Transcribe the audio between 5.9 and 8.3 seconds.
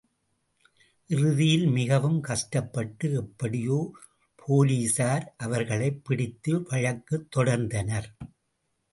பிடித்து வழக்குத் தொடர்ந்தனர்.